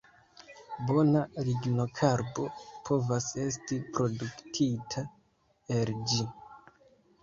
[0.91, 2.47] Bona lignokarbo
[2.91, 5.09] povas esti produktita
[5.81, 6.31] el ĝi.